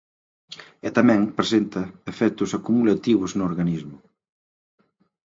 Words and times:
E 0.87 0.89
tamén 0.97 1.21
presenta 1.37 1.81
efectos 2.11 2.49
acumulativos 2.57 3.31
no 3.37 3.43
organismo. 3.51 3.97